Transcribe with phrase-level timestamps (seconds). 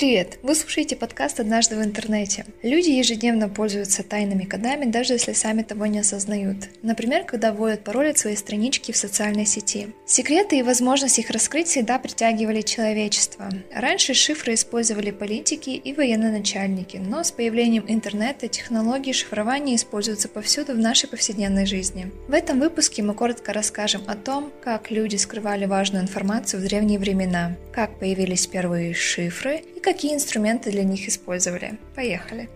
[0.00, 0.38] Привет!
[0.42, 2.46] Вы слушаете подкаст «Однажды в интернете».
[2.62, 6.70] Люди ежедневно пользуются тайными кодами, даже если сами того не осознают.
[6.80, 9.88] Например, когда вводят пароль от своей странички в социальной сети.
[10.06, 13.50] Секреты и возможность их раскрыть всегда притягивали человечество.
[13.74, 20.78] Раньше шифры использовали политики и военноначальники, но с появлением интернета технологии шифрования используются повсюду в
[20.78, 22.10] нашей повседневной жизни.
[22.26, 26.98] В этом выпуске мы коротко расскажем о том, как люди скрывали важную информацию в древние
[26.98, 31.78] времена, как появились первые шифры и какие инструменты для них использовали.
[31.94, 32.48] Поехали!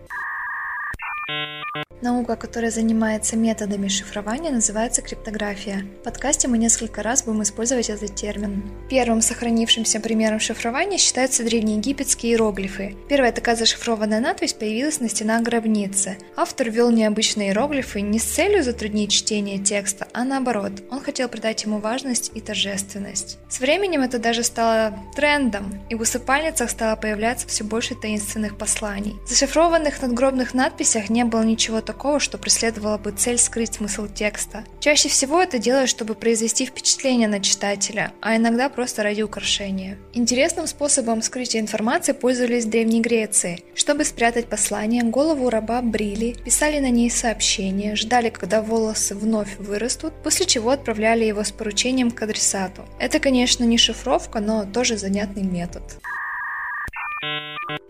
[2.01, 5.85] Наука, которая занимается методами шифрования, называется криптография.
[6.01, 8.69] В подкасте мы несколько раз будем использовать этот термин.
[8.89, 12.97] Первым сохранившимся примером шифрования считаются древнеегипетские иероглифы.
[13.07, 16.17] Первая такая зашифрованная надпись появилась на стенах гробницы.
[16.35, 21.63] Автор ввел необычные иероглифы не с целью затруднить чтение текста, а наоборот, он хотел придать
[21.63, 23.37] ему важность и торжественность.
[23.47, 29.15] С временем это даже стало трендом, и в усыпальницах стало появляться все больше таинственных посланий.
[29.25, 34.63] В зашифрованных надгробных надписях не было ничего такого, что преследовало бы цель скрыть смысл текста.
[34.79, 39.97] Чаще всего это делают, чтобы произвести впечатление на читателя, а иногда просто ради украшения.
[40.13, 43.63] Интересным способом скрытия информации пользовались в Древней Греции.
[43.75, 50.13] Чтобы спрятать послание, голову раба брили, писали на ней сообщения, ждали, когда волосы вновь вырастут,
[50.23, 52.85] после чего отправляли его с поручением к адресату.
[52.99, 55.83] Это, конечно, не шифровка, но тоже занятный метод.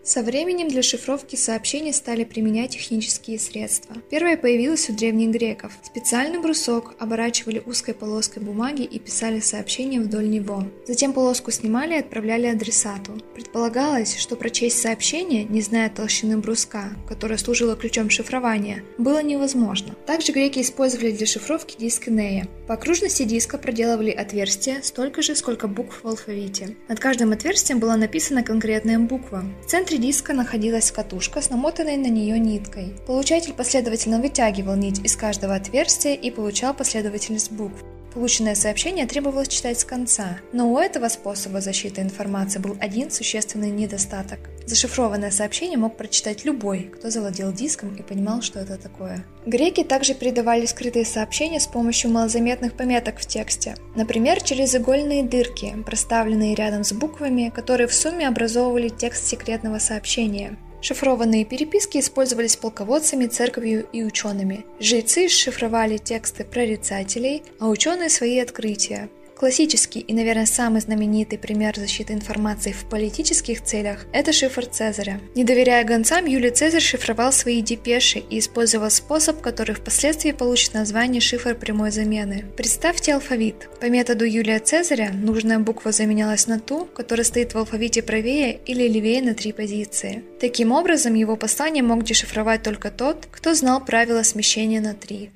[0.05, 3.95] Со временем для шифровки сообщений стали применять технические средства.
[4.11, 5.71] Первое появилось у древних греков.
[5.81, 10.63] Специальный брусок оборачивали узкой полоской бумаги и писали сообщение вдоль него.
[10.87, 13.13] Затем полоску снимали и отправляли адресату.
[13.33, 19.95] Предполагалось, что прочесть сообщение, не зная толщины бруска, которая служила ключом шифрования, было невозможно.
[20.05, 22.47] Также греки использовали для шифровки диск Энея.
[22.67, 26.77] По окружности диска проделывали отверстия столько же, сколько букв в алфавите.
[26.87, 29.43] Над каждым отверстием была написана конкретная буква.
[29.65, 32.93] В центре центре диска находилась катушка с намотанной на нее ниткой.
[33.07, 37.83] Получатель последовательно вытягивал нить из каждого отверстия и получал последовательность букв.
[38.15, 43.71] Полученное сообщение требовалось читать с конца, но у этого способа защиты информации был один существенный
[43.71, 44.39] недостаток.
[44.65, 49.25] Зашифрованное сообщение мог прочитать любой, кто завладел диском и понимал, что это такое.
[49.45, 55.75] Греки также передавали скрытые сообщения с помощью малозаметных пометок в тексте, например, через игольные дырки,
[55.85, 60.57] проставленные рядом с буквами, которые в сумме образовывали текст секретного сообщения.
[60.85, 64.67] Шифрованные переписки использовались полководцами, церковью и учеными.
[64.79, 69.09] Жрецы шифровали тексты прорицателей, а ученые свои открытия.
[69.37, 75.19] Классический и, наверное, самый знаменитый пример защиты информации в политических целях– это шифр Цезаря.
[75.35, 81.19] Не доверяя гонцам, Юлий Цезарь шифровал свои депеши и использовал способ, который впоследствии получит название
[81.19, 82.45] шифр прямой замены.
[82.55, 83.69] Представьте алфавит.
[83.81, 88.87] По методу Юлия Цезаря нужная буква заменялась на ту, которая стоит в алфавите правее или
[88.87, 90.23] левее на три позиции.
[90.39, 95.31] Таким образом, его послание мог дешифровать только тот, кто знал правила смещения на три.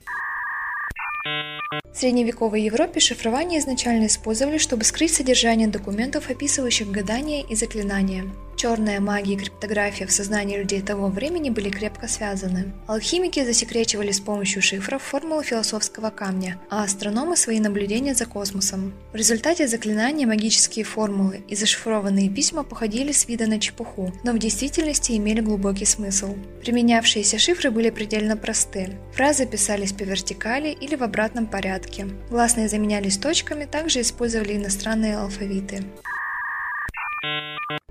[1.72, 8.26] В средневековой Европе шифрование изначально использовали, чтобы скрыть содержание документов, описывающих гадания и заклинания.
[8.60, 12.74] Черная магия и криптография в сознании людей того времени были крепко связаны.
[12.88, 18.94] Алхимики засекречивали с помощью шифров формулы философского камня, а астрономы свои наблюдения за космосом.
[19.14, 24.40] В результате заклинания, магические формулы и зашифрованные письма походили с вида на чепуху, но в
[24.40, 26.36] действительности имели глубокий смысл.
[26.60, 28.90] Применявшиеся шифры были предельно просты.
[29.14, 32.08] Фразы писались по вертикали или в обратном порядке.
[32.30, 35.86] Гласные заменялись точками, также использовали иностранные алфавиты.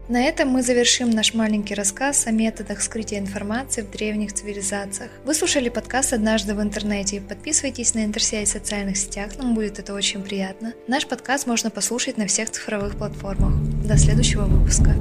[0.09, 5.11] На этом мы завершим наш маленький рассказ о методах скрытия информации в древних цивилизациях.
[5.27, 7.21] Вы слушали подкаст «Однажды в интернете».
[7.21, 10.73] Подписывайтесь на интерсеть в социальных сетях, нам будет это очень приятно.
[10.87, 13.53] Наш подкаст можно послушать на всех цифровых платформах.
[13.87, 14.95] До следующего выпуска.